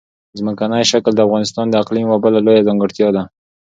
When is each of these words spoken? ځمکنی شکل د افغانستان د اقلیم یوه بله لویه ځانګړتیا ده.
ځمکنی 0.39 0.83
شکل 0.91 1.13
د 1.15 1.19
افغانستان 1.27 1.65
د 1.69 1.75
اقلیم 1.83 2.05
یوه 2.07 2.17
بله 2.25 2.37
لویه 2.45 2.65
ځانګړتیا 2.67 3.07
ده. 3.15 3.23